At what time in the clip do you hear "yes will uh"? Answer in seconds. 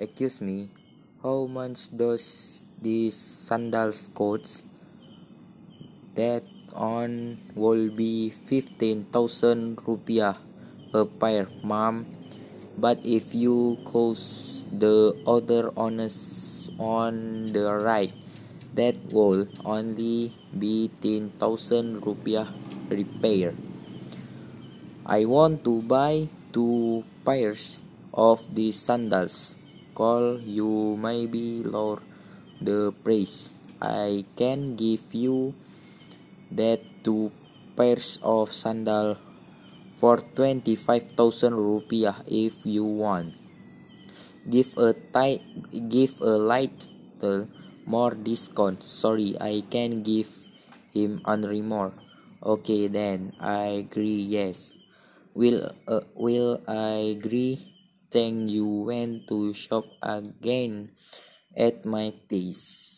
54.24-56.08